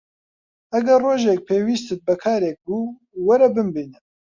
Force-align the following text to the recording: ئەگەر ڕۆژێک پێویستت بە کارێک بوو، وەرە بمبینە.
ئەگەر 0.73 0.99
ڕۆژێک 1.05 1.39
پێویستت 1.49 1.99
بە 2.07 2.15
کارێک 2.23 2.57
بوو، 2.65 2.95
وەرە 3.27 3.47
بمبینە. 3.55 3.99